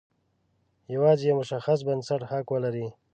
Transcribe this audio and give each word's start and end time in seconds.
یوازې 0.93 1.23
یو 1.27 1.37
مشخص 1.41 1.79
بنسټ 1.87 2.21
حق 2.29 2.47
ولري. 2.53 2.87